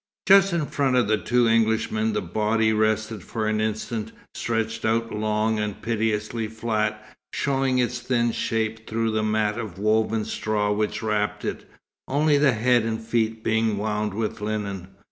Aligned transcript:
Just 0.27 0.51
in 0.51 0.65
front 0.65 0.95
of 0.95 1.07
the 1.07 1.19
two 1.19 1.47
Englishmen 1.47 2.13
the 2.13 2.23
body 2.23 2.73
rested 2.73 3.21
for 3.21 3.45
an 3.47 3.61
instant, 3.61 4.11
stretched 4.33 4.83
out 4.83 5.13
long 5.13 5.59
and 5.59 5.79
piteously 5.79 6.47
flat, 6.47 7.05
showing 7.35 7.77
its 7.77 7.99
thin 7.99 8.31
shape 8.31 8.89
through 8.89 9.11
the 9.11 9.21
mat 9.21 9.59
of 9.59 9.77
woven 9.77 10.25
straw 10.25 10.71
which 10.71 11.03
wrapped 11.03 11.45
it, 11.45 11.69
only 12.07 12.39
the 12.39 12.53
head 12.53 12.81
and 12.81 12.99
feet 13.01 13.43
being 13.43 13.77
wound 13.77 14.15
with 14.15 14.41
linen. 14.41 14.87